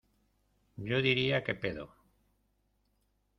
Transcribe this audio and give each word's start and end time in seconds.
Yo 0.87 0.97
diría 1.07 1.43
que 1.45 1.53
pedo. 1.63 1.85